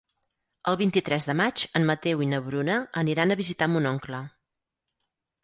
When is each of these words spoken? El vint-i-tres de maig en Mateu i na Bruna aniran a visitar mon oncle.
El 0.69 0.77
vint-i-tres 0.77 1.27
de 1.31 1.35
maig 1.41 1.65
en 1.79 1.85
Mateu 1.89 2.23
i 2.27 2.29
na 2.33 2.39
Bruna 2.47 2.79
aniran 3.03 3.37
a 3.37 3.39
visitar 3.43 3.71
mon 3.75 3.91
oncle. 3.93 4.25